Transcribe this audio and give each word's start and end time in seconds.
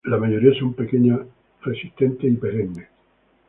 La 0.05 0.17
mayoría 0.17 0.57
son 0.59 0.73
pequeñas, 0.73 1.19
resistentes 1.63 2.23
y 2.23 2.35
perennes. 2.35 2.87